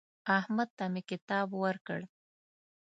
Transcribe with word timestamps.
احمد 0.37 0.69
ته 0.77 0.85
مې 0.93 1.01
کتاب 1.09 1.47
ورکړ. 1.63 1.99